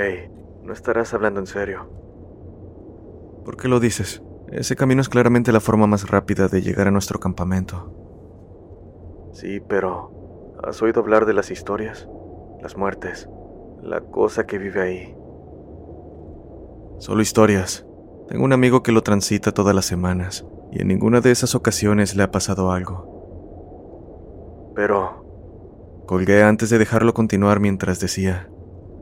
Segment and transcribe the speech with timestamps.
[0.00, 0.30] Hey,
[0.62, 1.90] no estarás hablando en serio.
[3.44, 4.22] ¿Por qué lo dices?
[4.52, 7.92] Ese camino es claramente la forma más rápida de llegar a nuestro campamento.
[9.32, 12.08] Sí, pero ¿has oído hablar de las historias?
[12.62, 13.28] Las muertes,
[13.82, 15.16] la cosa que vive ahí.
[17.00, 17.84] Solo historias.
[18.28, 22.14] Tengo un amigo que lo transita todas las semanas y en ninguna de esas ocasiones
[22.14, 24.70] le ha pasado algo.
[24.76, 25.24] Pero...
[26.06, 28.48] Colgué antes de dejarlo continuar mientras decía,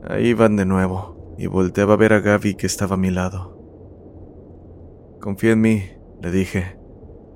[0.09, 3.57] ahí van de nuevo, y volteaba a ver a Gaby que estaba a mi lado.
[5.19, 5.83] Confía en mí,
[6.21, 6.77] le dije.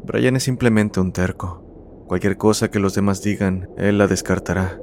[0.04, 2.06] Brian es simplemente un terco.
[2.08, 4.80] Cualquier cosa que los demás digan, él la descartará.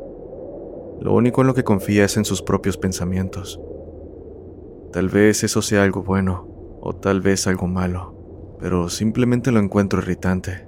[1.00, 3.60] Lo único en lo que confía es en sus propios pensamientos.
[4.92, 6.48] Tal vez eso sea algo bueno,
[6.80, 10.66] o tal vez algo malo, pero simplemente lo encuentro irritante.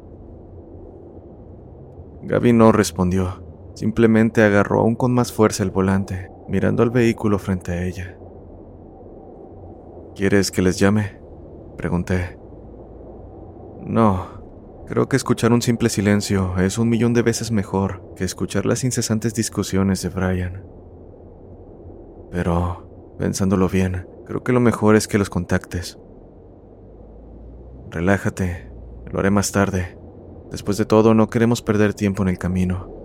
[2.22, 3.42] Gaby no respondió,
[3.74, 8.18] simplemente agarró aún con más fuerza el volante, mirando al vehículo frente a ella.
[10.16, 11.20] ¿Quieres que les llame?
[11.76, 12.36] Pregunté.
[13.86, 14.26] No,
[14.88, 18.82] creo que escuchar un simple silencio es un millón de veces mejor que escuchar las
[18.82, 20.64] incesantes discusiones de Brian.
[22.32, 25.98] Pero, pensándolo bien, creo que lo mejor es que los contactes.
[27.90, 28.70] Relájate,
[29.10, 29.96] lo haré más tarde.
[30.50, 32.99] Después de todo, no queremos perder tiempo en el camino.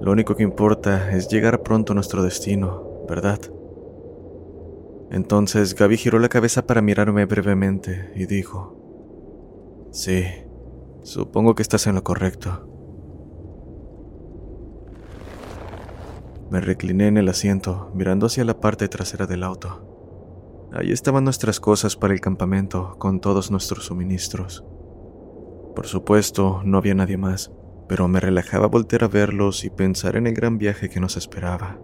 [0.00, 3.40] Lo único que importa es llegar pronto a nuestro destino, ¿verdad?
[5.10, 10.24] Entonces Gaby giró la cabeza para mirarme brevemente y dijo, Sí,
[11.02, 12.68] supongo que estás en lo correcto.
[16.50, 20.70] Me recliné en el asiento, mirando hacia la parte trasera del auto.
[20.72, 24.64] Ahí estaban nuestras cosas para el campamento, con todos nuestros suministros.
[25.76, 27.52] Por supuesto, no había nadie más,
[27.88, 31.78] pero me relajaba voltear a verlos y pensar en el gran viaje que nos esperaba.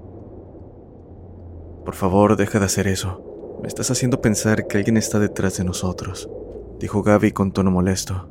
[1.85, 3.59] Por favor, deja de hacer eso.
[3.63, 6.31] Me estás haciendo pensar que alguien está detrás de nosotros,
[6.79, 8.29] dijo Gaby con tono molesto.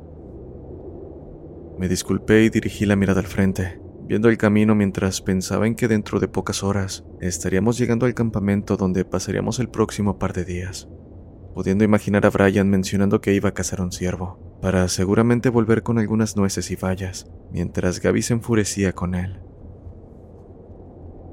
[1.78, 5.88] Me disculpé y dirigí la mirada al frente, viendo el camino mientras pensaba en que
[5.88, 10.88] dentro de pocas horas estaríamos llegando al campamento donde pasaríamos el próximo par de días,
[11.54, 15.98] pudiendo imaginar a Brian mencionando que iba a cazar un ciervo, para seguramente volver con
[15.98, 19.40] algunas nueces y vallas, mientras Gaby se enfurecía con él.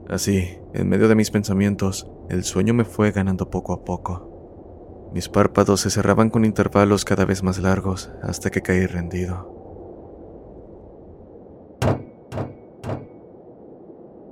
[0.07, 5.09] Así, en medio de mis pensamientos, el sueño me fue ganando poco a poco.
[5.13, 9.53] Mis párpados se cerraban con intervalos cada vez más largos hasta que caí rendido.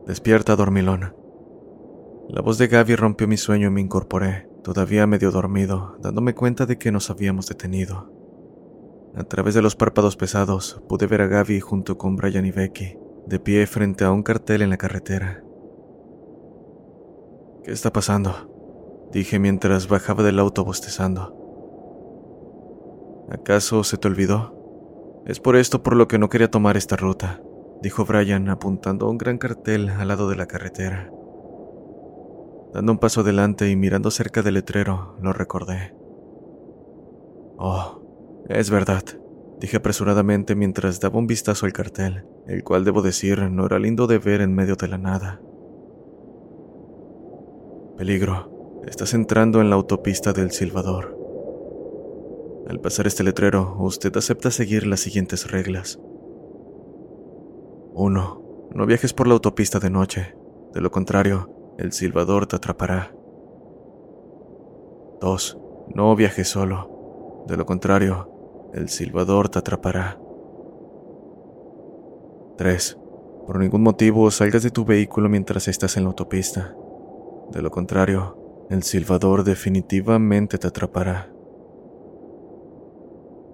[0.07, 1.15] Despierta, dormilón.
[2.29, 6.65] La voz de Gaby rompió mi sueño y me incorporé, todavía medio dormido, dándome cuenta
[6.65, 8.14] de que nos habíamos detenido.
[9.15, 12.97] A través de los párpados pesados pude ver a Gaby junto con Brian y Becky,
[13.25, 15.43] de pie frente a un cartel en la carretera.
[17.63, 19.07] ¿Qué está pasando?
[19.11, 21.41] Dije mientras bajaba del auto bostezando.
[23.29, 24.53] ¿Acaso se te olvidó?
[25.25, 27.41] Es por esto por lo que no quería tomar esta ruta
[27.81, 31.11] dijo Brian apuntando a un gran cartel al lado de la carretera.
[32.73, 35.95] Dando un paso adelante y mirando cerca del letrero, lo recordé.
[37.57, 38.01] Oh,
[38.49, 39.03] es verdad,
[39.59, 44.07] dije apresuradamente mientras daba un vistazo al cartel, el cual debo decir no era lindo
[44.07, 45.41] de ver en medio de la nada.
[47.97, 51.17] Peligro, estás entrando en la autopista del Silvador.
[52.67, 55.99] Al pasar este letrero, usted acepta seguir las siguientes reglas.
[57.93, 58.69] 1.
[58.73, 60.35] No viajes por la autopista de noche.
[60.73, 63.15] De lo contrario, el silbador te atrapará.
[65.21, 65.57] 2.
[65.93, 67.43] No viajes solo.
[67.47, 68.34] De lo contrario,
[68.73, 70.19] el silbador te atrapará.
[72.57, 72.97] 3.
[73.45, 76.75] Por ningún motivo salgas de tu vehículo mientras estás en la autopista.
[77.51, 81.31] De lo contrario, el silbador definitivamente te atrapará.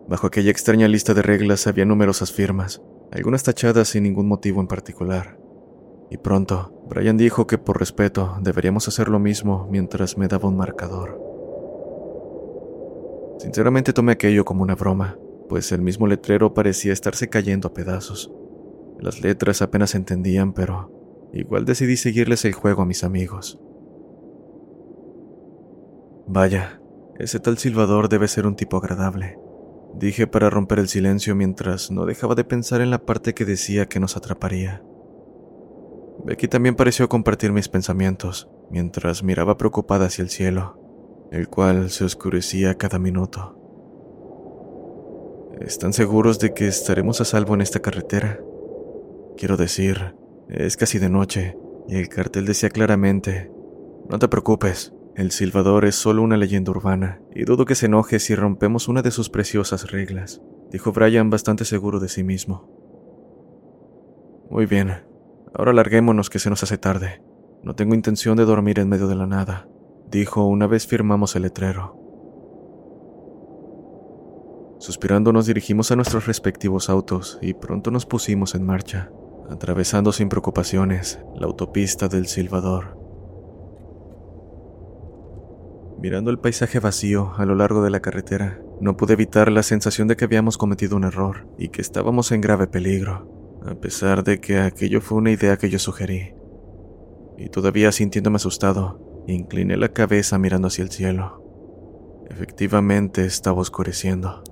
[0.07, 2.81] Bajo aquella extraña lista de reglas había numerosas firmas,
[3.11, 5.37] algunas tachadas sin ningún motivo en particular.
[6.09, 10.57] Y pronto, Brian dijo que por respeto deberíamos hacer lo mismo mientras me daba un
[10.57, 11.30] marcador.
[13.41, 15.17] Sinceramente tomé aquello como una broma,
[15.49, 18.31] pues el mismo letrero parecía estarse cayendo a pedazos.
[18.99, 20.91] Las letras apenas se entendían, pero
[21.33, 23.59] igual decidí seguirles el juego a mis amigos.
[26.27, 26.79] Vaya,
[27.17, 29.39] ese tal silbador debe ser un tipo agradable.
[29.95, 33.87] Dije para romper el silencio mientras no dejaba de pensar en la parte que decía
[33.87, 34.83] que nos atraparía.
[36.23, 40.80] Becky también pareció compartir mis pensamientos, mientras miraba preocupada hacia el cielo,
[41.31, 43.57] el cual se oscurecía cada minuto.
[45.61, 48.41] ¿Están seguros de que estaremos a salvo en esta carretera?
[49.37, 50.15] Quiero decir,
[50.49, 51.57] es casi de noche,
[51.87, 53.49] y el cartel decía claramente,
[54.09, 58.19] No te preocupes, el silbador es solo una leyenda urbana, y dudo que se enoje
[58.19, 62.69] si rompemos una de sus preciosas reglas, dijo Brian bastante seguro de sí mismo.
[64.49, 64.91] Muy bien,
[65.53, 67.21] ahora larguémonos que se nos hace tarde.
[67.63, 69.67] No tengo intención de dormir en medio de la nada,
[70.11, 71.97] dijo una vez firmamos el letrero.
[74.79, 79.11] Suspirando nos dirigimos a nuestros respectivos autos y pronto nos pusimos en marcha,
[79.49, 82.97] atravesando sin preocupaciones la autopista del Silvador.
[85.99, 90.07] Mirando el paisaje vacío a lo largo de la carretera, no pude evitar la sensación
[90.07, 94.41] de que habíamos cometido un error y que estábamos en grave peligro, a pesar de
[94.41, 96.33] que aquello fue una idea que yo sugerí.
[97.37, 101.43] Y todavía sintiéndome asustado, incliné la cabeza mirando hacia el cielo.
[102.29, 104.43] Efectivamente estaba oscureciendo.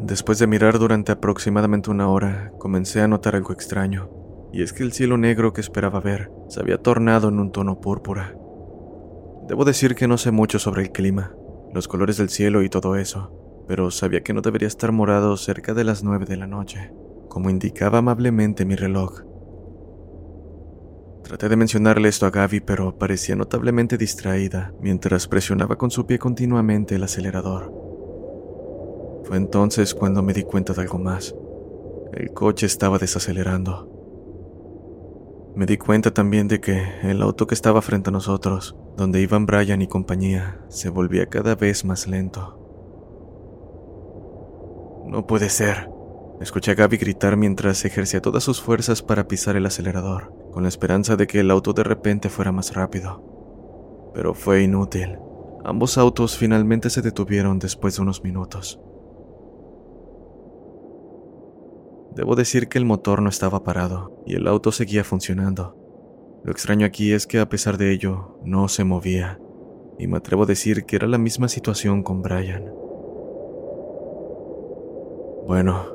[0.00, 4.10] Después de mirar durante aproximadamente una hora, comencé a notar algo extraño,
[4.52, 7.80] y es que el cielo negro que esperaba ver se había tornado en un tono
[7.80, 8.36] púrpura.
[9.48, 11.34] Debo decir que no sé mucho sobre el clima,
[11.72, 15.74] los colores del cielo y todo eso, pero sabía que no debería estar morado cerca
[15.74, 16.92] de las nueve de la noche,
[17.28, 19.22] como indicaba amablemente mi reloj.
[21.24, 26.18] Traté de mencionarle esto a Gaby, pero parecía notablemente distraída mientras presionaba con su pie
[26.18, 27.72] continuamente el acelerador.
[29.24, 31.34] Fue entonces cuando me di cuenta de algo más.
[32.12, 33.90] El coche estaba desacelerando.
[35.56, 39.46] Me di cuenta también de que el auto que estaba frente a nosotros, donde iban
[39.46, 42.60] Brian y compañía, se volvía cada vez más lento.
[45.06, 45.88] No puede ser.
[46.40, 50.68] Escuché a Gaby gritar mientras ejercía todas sus fuerzas para pisar el acelerador, con la
[50.68, 54.12] esperanza de que el auto de repente fuera más rápido.
[54.14, 55.18] Pero fue inútil.
[55.64, 58.80] Ambos autos finalmente se detuvieron después de unos minutos.
[62.14, 65.76] Debo decir que el motor no estaba parado y el auto seguía funcionando.
[66.44, 69.40] Lo extraño aquí es que a pesar de ello, no se movía,
[69.98, 72.72] y me atrevo a decir que era la misma situación con Brian.
[75.48, 75.86] Bueno,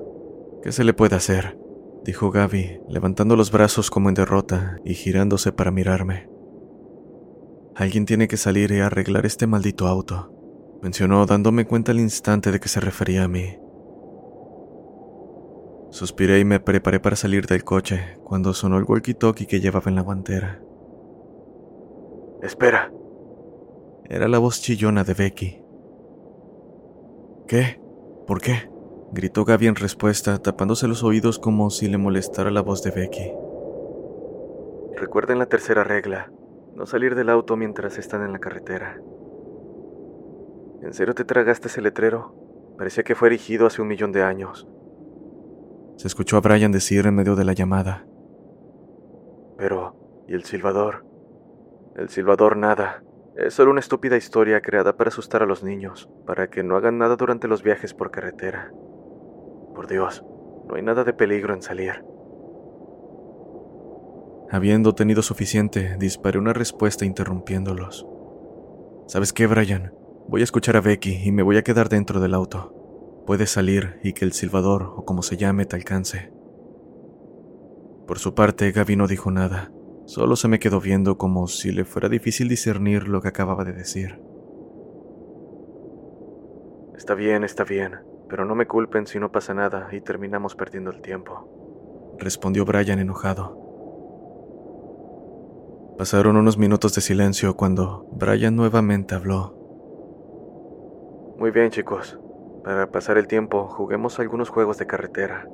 [0.62, 1.58] ¿qué se le puede hacer?
[2.04, 6.30] Dijo Gaby, levantando los brazos como en derrota y girándose para mirarme.
[7.76, 10.34] Alguien tiene que salir y arreglar este maldito auto,
[10.82, 13.58] mencionó dándome cuenta al instante de que se refería a mí.
[15.92, 19.96] Suspiré y me preparé para salir del coche cuando sonó el walkie-talkie que llevaba en
[19.96, 20.62] la guantera.
[22.42, 22.92] Espera.
[24.06, 25.64] Era la voz chillona de Becky.
[27.48, 27.82] ¿Qué?
[28.28, 28.70] ¿Por qué?
[29.12, 33.32] Gritó Gaby en respuesta, tapándose los oídos como si le molestara la voz de Becky.
[34.96, 36.32] Recuerden la tercera regla,
[36.76, 39.02] no salir del auto mientras están en la carretera.
[40.82, 42.36] ¿En serio te tragaste ese letrero?
[42.78, 44.68] Parecía que fue erigido hace un millón de años.
[45.98, 48.06] Se escuchó a Brian decir en medio de la llamada.
[49.58, 51.06] Pero, ¿y el silbador?
[51.98, 53.04] El silbador nada.
[53.36, 56.98] Es solo una estúpida historia creada para asustar a los niños, para que no hagan
[56.98, 58.72] nada durante los viajes por carretera.
[59.80, 60.26] Por Dios,
[60.68, 62.04] no hay nada de peligro en salir.
[64.52, 68.06] Habiendo tenido suficiente, disparé una respuesta interrumpiéndolos.
[69.08, 69.94] ¿Sabes qué, Brian?
[70.28, 73.24] Voy a escuchar a Becky y me voy a quedar dentro del auto.
[73.26, 76.30] Puedes salir y que el silbador, o como se llame, te alcance.
[78.06, 79.72] Por su parte, Gaby no dijo nada,
[80.08, 83.72] solo se me quedó viendo como si le fuera difícil discernir lo que acababa de
[83.72, 84.20] decir.
[86.98, 87.94] Está bien, está bien,
[88.30, 93.00] pero no me culpen si no pasa nada y terminamos perdiendo el tiempo, respondió Brian
[93.00, 93.68] enojado.
[95.98, 99.56] Pasaron unos minutos de silencio cuando Brian nuevamente habló.
[101.38, 102.18] Muy bien, chicos,
[102.64, 105.46] para pasar el tiempo, juguemos algunos juegos de carretera.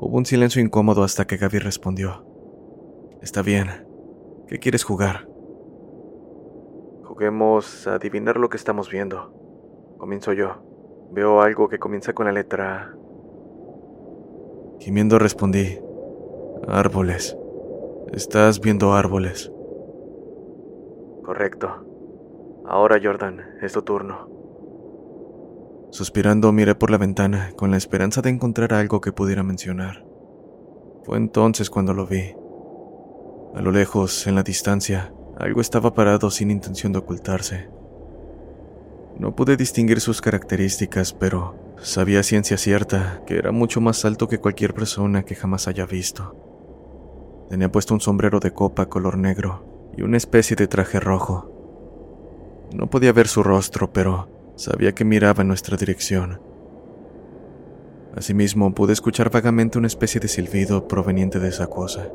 [0.00, 2.26] Hubo un silencio incómodo hasta que Gaby respondió.
[3.22, 3.86] Está bien.
[4.46, 5.28] ¿Qué quieres jugar?
[7.04, 9.32] Juguemos a adivinar lo que estamos viendo.
[9.98, 10.67] Comienzo yo.
[11.10, 12.94] Veo algo que comienza con la letra
[14.80, 15.78] Gimiendo respondí.
[16.68, 17.36] Árboles.
[18.12, 19.52] Estás viendo árboles.
[21.24, 21.68] Correcto.
[22.64, 24.28] Ahora, Jordan, es tu turno.
[25.90, 30.04] Suspirando miré por la ventana con la esperanza de encontrar algo que pudiera mencionar.
[31.02, 32.34] Fue entonces cuando lo vi.
[33.54, 37.68] A lo lejos, en la distancia, algo estaba parado sin intención de ocultarse.
[39.18, 44.38] No pude distinguir sus características, pero sabía ciencia cierta que era mucho más alto que
[44.38, 47.46] cualquier persona que jamás haya visto.
[47.50, 51.50] Tenía puesto un sombrero de copa color negro y una especie de traje rojo.
[52.74, 56.40] No podía ver su rostro, pero Sabía que miraba en nuestra dirección.
[58.16, 62.10] Asimismo, pude escuchar vagamente una especie de silbido proveniente de esa cosa.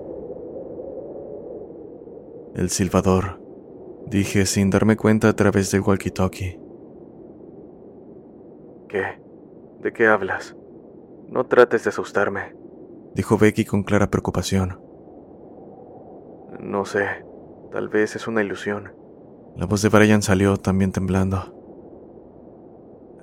[2.54, 3.40] El silbador,
[4.08, 6.60] dije sin darme cuenta a través del walkie-talkie.
[8.94, 9.20] ¿Qué?
[9.82, 10.56] ¿De qué hablas?
[11.28, 12.56] No trates de asustarme,
[13.16, 14.80] dijo Becky con clara preocupación.
[16.60, 17.08] No sé,
[17.72, 18.94] tal vez es una ilusión.
[19.56, 21.40] La voz de Brian salió también temblando.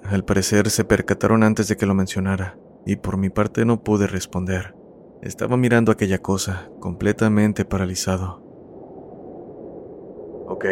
[0.03, 4.09] Al parecer se percataron antes de que lo mencionara, y por mi parte no pude
[4.09, 4.75] responder.
[5.23, 8.43] Estaba mirando aquella cosa, completamente paralizado.
[10.49, 10.65] Ok,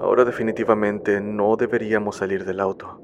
[0.00, 3.03] ahora definitivamente no deberíamos salir del auto,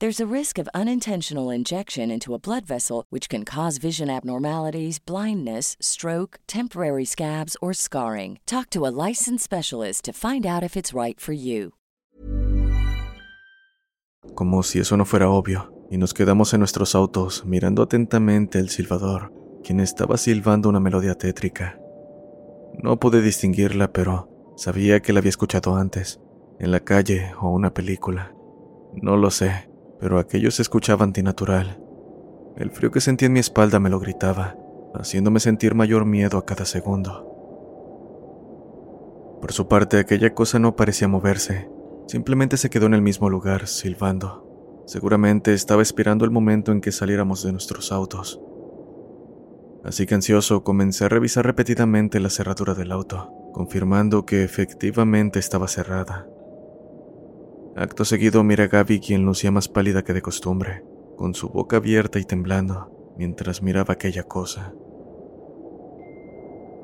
[0.00, 4.98] There's a risk of unintentional injection into a blood vessel, which can cause vision abnormalities,
[4.98, 8.38] blindness, stroke, temporary scabs, or scarring.
[8.46, 11.74] Talk to a licensed specialist to find out if it's right for you.
[14.34, 18.70] Como si eso no fuera obvio, y nos quedamos en nuestros autos mirando atentamente al
[18.70, 21.78] silbador, quien estaba silbando una melodía tétrica.
[22.82, 26.22] No pude distinguirla, pero sabía que la había escuchado antes,
[26.58, 28.34] en la calle o una película.
[28.94, 29.69] No lo sé,
[30.00, 31.78] pero aquello se escuchaba antinatural.
[32.56, 34.56] El frío que sentí en mi espalda me lo gritaba,
[34.94, 37.26] haciéndome sentir mayor miedo a cada segundo.
[39.40, 41.70] Por su parte, aquella cosa no parecía moverse,
[42.06, 44.46] simplemente se quedó en el mismo lugar, silbando.
[44.86, 48.40] Seguramente estaba esperando el momento en que saliéramos de nuestros autos.
[49.84, 55.68] Así que ansioso comencé a revisar repetidamente la cerradura del auto, confirmando que efectivamente estaba
[55.68, 56.26] cerrada.
[57.80, 60.84] Acto seguido miré a Gaby quien lucía más pálida que de costumbre,
[61.16, 64.74] con su boca abierta y temblando, mientras miraba aquella cosa.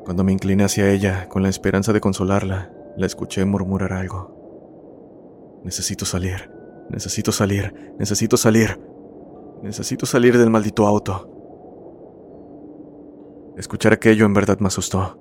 [0.07, 5.61] Cuando me incliné hacia ella, con la esperanza de consolarla, la escuché murmurar algo.
[5.65, 6.51] Necesito salir,
[6.89, 8.81] necesito salir, necesito salir,
[9.63, 11.31] necesito salir del maldito auto.
[13.59, 15.21] Escuchar aquello en verdad me asustó.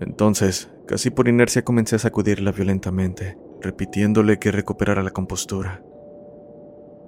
[0.00, 5.82] Entonces, casi por inercia comencé a sacudirla violentamente, repitiéndole que recuperara la compostura.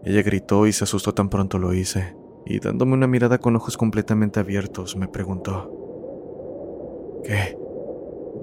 [0.04, 2.16] Ella gritó y se asustó tan pronto lo hice,
[2.46, 5.76] y dándome una mirada con ojos completamente abiertos, me preguntó,
[7.24, 7.56] ¿Qué?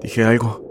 [0.00, 0.64] ¿Dije algo?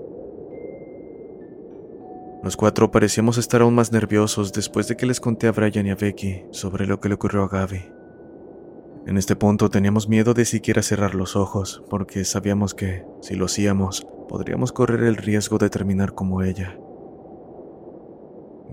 [2.44, 5.90] Los cuatro parecíamos estar aún más nerviosos después de que les conté a Brian y
[5.90, 7.92] a Becky sobre lo que le ocurrió a Gaby.
[9.08, 13.46] En este punto teníamos miedo de siquiera cerrar los ojos, porque sabíamos que, si lo
[13.46, 16.78] hacíamos, podríamos correr el riesgo de terminar como ella.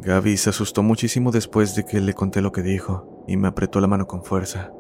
[0.05, 3.81] Gaby se asustó muchísimo después de que le conté lo que dijo y me apretó
[3.81, 4.71] la mano con fuerza.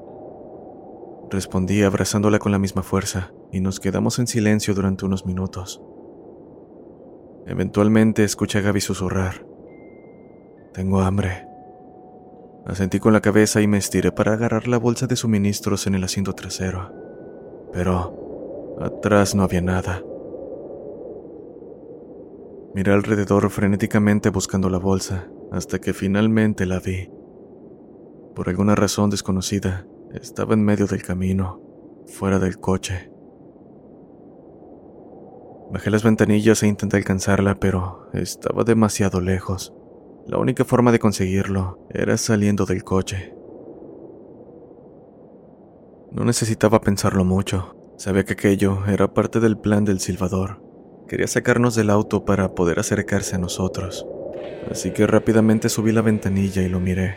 [1.30, 5.80] Respondí abrazándola con la misma fuerza y nos quedamos en silencio durante unos minutos.
[7.46, 9.46] Eventualmente escuché a Gaby susurrar.
[10.74, 11.46] Tengo hambre.
[12.66, 16.04] Asentí con la cabeza y me estiré para agarrar la bolsa de suministros en el
[16.04, 16.92] asiento trasero.
[17.72, 20.02] Pero atrás no había nada.
[22.74, 27.08] Miré alrededor frenéticamente buscando la bolsa, hasta que finalmente la vi.
[28.34, 31.60] Por alguna razón desconocida, estaba en medio del camino,
[32.06, 33.12] fuera del coche.
[35.70, 39.72] Bajé las ventanillas e intenté alcanzarla, pero estaba demasiado lejos.
[40.26, 43.36] La única forma de conseguirlo era saliendo del coche.
[46.10, 47.76] No necesitaba pensarlo mucho.
[47.98, 50.63] Sabía que aquello era parte del plan del silbador.
[51.08, 54.06] Quería sacarnos del auto para poder acercarse a nosotros.
[54.70, 57.16] así que rápidamente subí la ventanilla y lo miré.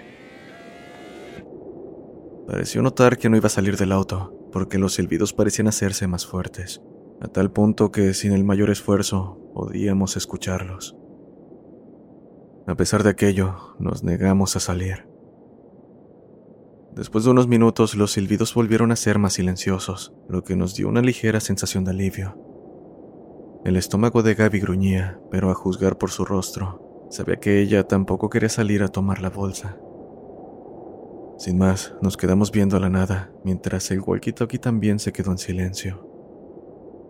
[2.47, 6.25] Pareció notar que no iba a salir del auto, porque los silbidos parecían hacerse más
[6.25, 6.81] fuertes,
[7.21, 10.95] a tal punto que sin el mayor esfuerzo podíamos escucharlos.
[12.67, 15.07] A pesar de aquello, nos negamos a salir.
[16.95, 20.89] Después de unos minutos, los silbidos volvieron a ser más silenciosos, lo que nos dio
[20.89, 22.46] una ligera sensación de alivio.
[23.67, 28.29] El estómago de Gaby gruñía, pero a juzgar por su rostro, sabía que ella tampoco
[28.29, 29.77] quería salir a tomar la bolsa.
[31.37, 35.37] Sin más, nos quedamos viendo a la nada, mientras el walkie-talkie también se quedó en
[35.37, 36.07] silencio.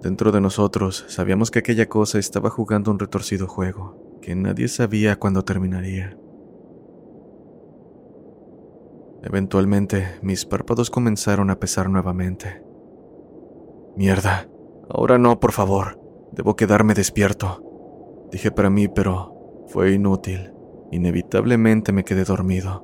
[0.01, 5.19] Dentro de nosotros sabíamos que aquella cosa estaba jugando un retorcido juego, que nadie sabía
[5.19, 6.17] cuándo terminaría.
[9.21, 12.63] Eventualmente, mis párpados comenzaron a pesar nuevamente.
[13.95, 14.49] Mierda,
[14.89, 16.06] ahora no, por favor.
[16.31, 17.63] Debo quedarme despierto.
[18.31, 20.53] Dije para mí, pero fue inútil.
[20.91, 22.83] Inevitablemente me quedé dormido.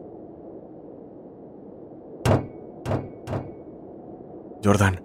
[4.64, 5.04] Jordan,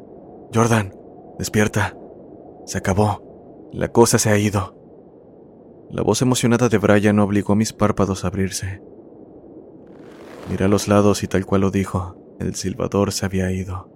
[0.54, 0.94] Jordan,
[1.38, 1.96] despierta.
[2.64, 3.68] Se acabó.
[3.72, 4.76] La cosa se ha ido.
[5.90, 8.82] La voz emocionada de Brian obligó a mis párpados a abrirse.
[10.48, 13.90] Miré a los lados y tal cual lo dijo, el silbador se había ido.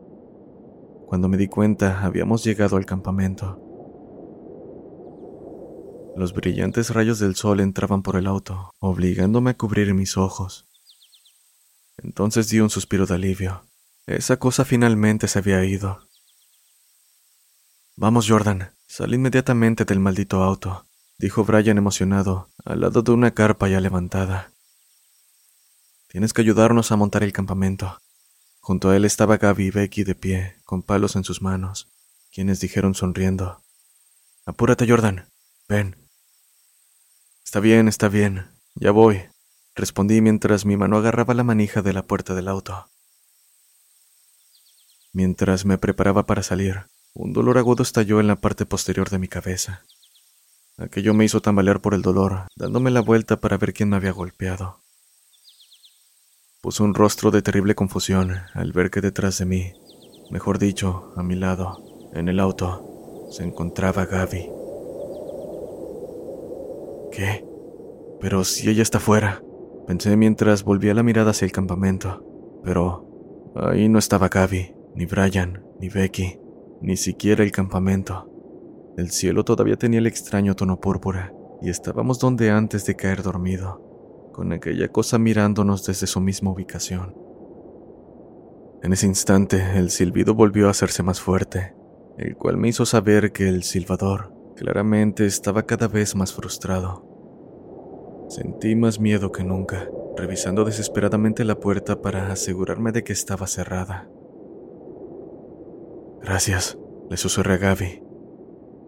[1.07, 3.61] Cuando me di cuenta, habíamos llegado al campamento.
[6.15, 10.67] Los brillantes rayos del sol entraban por el auto, obligándome a cubrir mis ojos.
[11.97, 13.67] Entonces di un suspiro de alivio.
[14.07, 16.07] Esa cosa finalmente se había ido.
[17.97, 20.87] Vamos, Jordan, sal inmediatamente del maldito auto,
[21.19, 24.53] dijo Brian emocionado, al lado de una carpa ya levantada.
[26.09, 28.01] Tienes que ayudarnos a montar el campamento.
[28.61, 31.89] Junto a él estaba Gaby y Becky de pie, con palos en sus manos,
[32.33, 33.63] quienes dijeron sonriendo.
[34.45, 35.29] Apúrate, Jordan.
[35.69, 36.02] Ven.
[37.53, 38.47] Está bien, está bien.
[38.77, 39.25] Ya voy,
[39.75, 42.87] respondí mientras mi mano agarraba la manija de la puerta del auto.
[45.13, 49.29] Mientras me preparaba para salir, un dolor agudo estalló en la parte posterior de mi
[49.29, 49.85] cabeza.
[50.79, 54.13] Aquello me hizo tambalear por el dolor, dándome la vuelta para ver quién me había
[54.13, 54.81] golpeado.
[56.63, 59.75] Puso un rostro de terrible confusión al ver que detrás de mí,
[60.31, 64.62] mejor dicho, a mi lado, en el auto, se encontraba Gaby.
[67.13, 67.47] ¿Qué?
[68.21, 69.43] Pero si ella está fuera,
[69.87, 72.25] pensé mientras volvía la mirada hacia el campamento.
[72.65, 76.39] Pero ahí no estaba Gaby, ni Brian, ni Becky,
[76.81, 78.29] ni siquiera el campamento.
[78.97, 84.31] El cielo todavía tenía el extraño tono púrpura y estábamos donde antes de caer dormido
[84.33, 87.15] con aquella cosa mirándonos desde su misma ubicación.
[88.83, 91.75] En ese instante el silbido volvió a hacerse más fuerte,
[92.17, 97.07] el cual me hizo saber que el silbador claramente estaba cada vez más frustrado.
[98.29, 104.09] Sentí más miedo que nunca, revisando desesperadamente la puerta para asegurarme de que estaba cerrada.
[106.23, 106.79] Gracias,
[107.11, 108.03] le susurré a Gaby.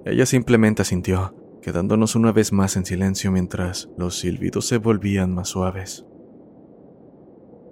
[0.07, 5.49] Ella simplemente asintió, quedándonos una vez más en silencio mientras los silbidos se volvían más
[5.49, 6.07] suaves.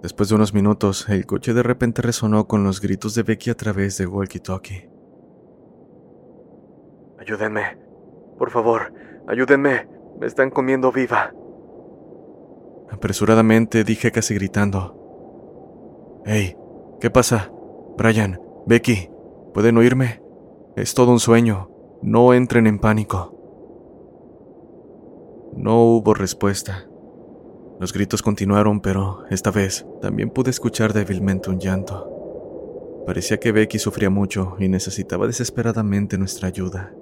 [0.03, 3.55] Después de unos minutos, el coche de repente resonó con los gritos de Becky a
[3.55, 4.92] través del walkie-talkie.
[7.23, 7.77] Ayúdenme.
[8.37, 8.93] Por favor,
[9.27, 9.87] ayúdenme.
[10.19, 11.33] Me están comiendo viva.
[12.91, 16.21] Apresuradamente dije casi gritando.
[16.25, 16.57] Hey,
[16.99, 17.49] ¿qué pasa?
[17.97, 19.09] Brian, Becky,
[19.53, 20.21] ¿pueden oírme?
[20.75, 21.69] Es todo un sueño.
[22.01, 23.29] No entren en pánico.
[25.55, 26.89] No hubo respuesta.
[27.79, 33.03] Los gritos continuaron, pero esta vez también pude escuchar débilmente un llanto.
[33.05, 36.93] Parecía que Becky sufría mucho y necesitaba desesperadamente nuestra ayuda.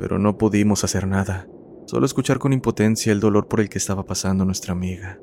[0.00, 1.46] Pero no pudimos hacer nada,
[1.86, 5.20] solo escuchar con impotencia el dolor por el que estaba pasando nuestra amiga.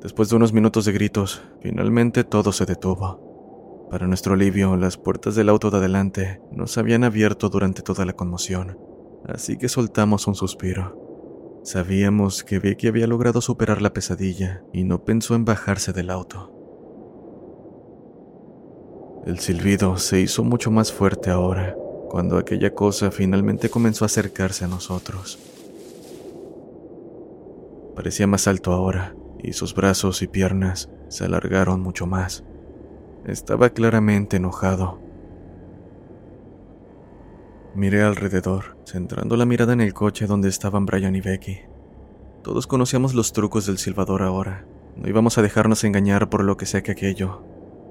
[0.00, 3.88] Después de unos minutos de gritos, finalmente todo se detuvo.
[3.90, 8.04] Para nuestro alivio, las puertas del auto de adelante no se habían abierto durante toda
[8.04, 8.78] la conmoción
[9.26, 11.00] así que soltamos un suspiro.
[11.62, 16.50] Sabíamos que Becky había logrado superar la pesadilla y no pensó en bajarse del auto.
[19.24, 21.74] El silbido se hizo mucho más fuerte ahora,
[22.14, 25.36] cuando aquella cosa finalmente comenzó a acercarse a nosotros.
[27.96, 32.44] Parecía más alto ahora, y sus brazos y piernas se alargaron mucho más.
[33.26, 35.00] Estaba claramente enojado
[37.74, 41.62] Miré alrededor, centrando la mirada en el coche donde estaban Brian y Becky.
[42.44, 44.64] Todos conocíamos los trucos del silbador ahora.
[44.94, 47.42] No íbamos a dejarnos engañar por lo que sea que aquello.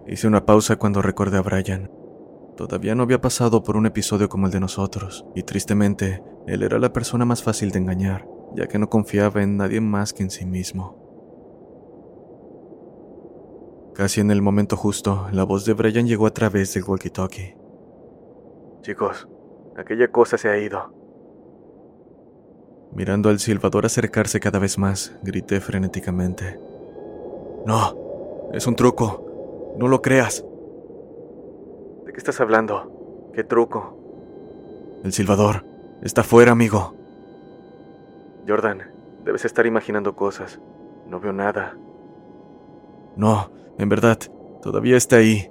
[0.07, 1.91] Hice una pausa cuando recordé a Brian.
[2.55, 6.77] Todavía no había pasado por un episodio como el de nosotros, y tristemente, él era
[6.77, 10.29] la persona más fácil de engañar, ya que no confiaba en nadie más que en
[10.29, 11.01] sí mismo.
[13.95, 17.55] Casi en el momento justo, la voz de Brian llegó a través del walkie-talkie.
[18.81, 19.27] Chicos,
[19.77, 20.93] aquella cosa se ha ido.
[22.91, 26.59] Mirando al silbador acercarse cada vez más, grité frenéticamente.
[27.65, 29.75] No, es un truco.
[29.79, 30.45] No lo creas.
[32.13, 33.31] ¿De qué estás hablando?
[33.33, 33.97] ¿Qué truco?
[35.03, 35.65] El silbador.
[36.03, 36.93] Está fuera, amigo.
[38.47, 38.83] Jordan,
[39.25, 40.61] debes estar imaginando cosas.
[41.07, 41.75] No veo nada.
[43.15, 43.49] No,
[43.79, 44.19] en verdad,
[44.61, 45.49] todavía está ahí.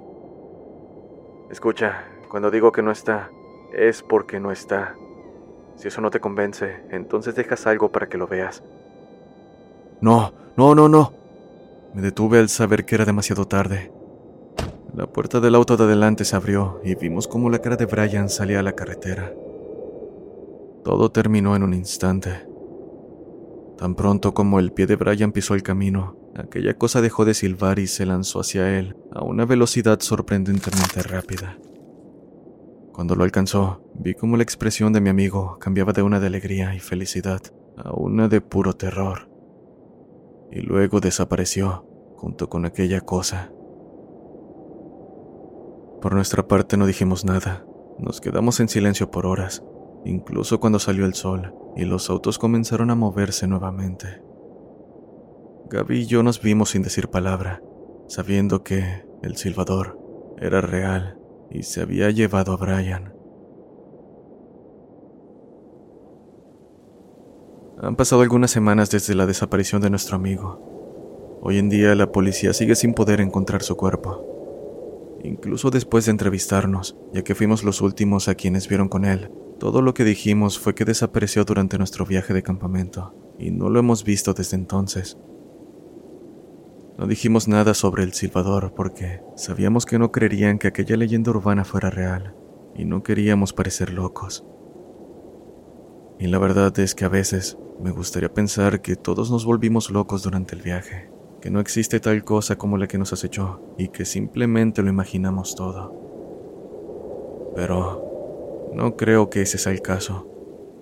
[1.51, 3.29] Escucha, cuando digo que no está,
[3.73, 4.95] es porque no está.
[5.75, 8.63] Si eso no te convence, entonces dejas algo para que lo veas.
[9.99, 11.11] No, no, no, no.
[11.93, 13.91] Me detuve al saber que era demasiado tarde.
[14.95, 18.29] La puerta del auto de adelante se abrió y vimos cómo la cara de Brian
[18.29, 19.33] salía a la carretera.
[20.83, 22.45] Todo terminó en un instante.
[23.75, 27.79] Tan pronto como el pie de Brian pisó el camino, aquella cosa dejó de silbar
[27.79, 31.57] y se lanzó hacia él a una velocidad sorprendentemente rápida.
[32.91, 36.75] Cuando lo alcanzó, vi cómo la expresión de mi amigo cambiaba de una de alegría
[36.75, 37.41] y felicidad
[37.77, 39.27] a una de puro terror.
[40.51, 43.51] Y luego desapareció, junto con aquella cosa.
[46.03, 47.65] Por nuestra parte no dijimos nada,
[47.97, 49.63] nos quedamos en silencio por horas,
[50.03, 54.21] incluso cuando salió el sol y los autos comenzaron a moverse nuevamente.
[55.69, 57.63] Gaby y yo nos vimos sin decir palabra,
[58.09, 59.97] sabiendo que el silbador
[60.41, 61.17] era real
[61.49, 63.13] y se había llevado a Brian.
[67.81, 71.39] Han pasado algunas semanas desde la desaparición de nuestro amigo.
[71.41, 74.32] Hoy en día la policía sigue sin poder encontrar su cuerpo.
[75.23, 79.81] Incluso después de entrevistarnos, ya que fuimos los últimos a quienes vieron con él, todo
[79.81, 84.03] lo que dijimos fue que desapareció durante nuestro viaje de campamento, y no lo hemos
[84.03, 85.17] visto desde entonces.
[86.97, 91.65] No dijimos nada sobre el silbador porque sabíamos que no creerían que aquella leyenda urbana
[91.65, 92.35] fuera real
[92.75, 94.45] y no queríamos parecer locos.
[96.19, 100.23] Y la verdad es que a veces me gustaría pensar que todos nos volvimos locos
[100.23, 101.09] durante el viaje,
[101.43, 105.55] que no existe tal cosa como la que nos acechó y que simplemente lo imaginamos
[105.55, 105.91] todo.
[107.53, 110.25] Pero no creo que ese sea el caso,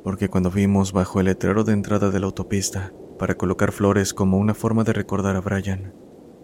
[0.03, 4.37] porque cuando vimos bajo el letrero de entrada de la autopista para colocar flores como
[4.37, 5.95] una forma de recordar a Brian,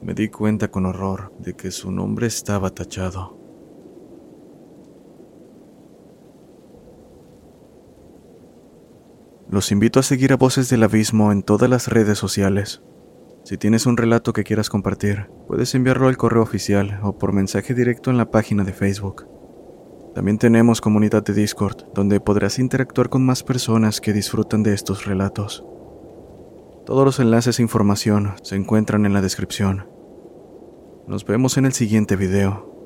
[0.02, 3.38] me di cuenta con horror de que su nombre estaba tachado.
[9.48, 12.82] Los invito a seguir a Voces del Abismo en todas las redes sociales.
[13.48, 17.74] Si tienes un relato que quieras compartir, puedes enviarlo al correo oficial o por mensaje
[17.74, 19.26] directo en la página de Facebook.
[20.14, 25.06] También tenemos comunidad de Discord, donde podrás interactuar con más personas que disfrutan de estos
[25.06, 25.64] relatos.
[26.86, 29.88] Todos los enlaces e información se encuentran en la descripción.
[31.08, 32.77] Nos vemos en el siguiente video.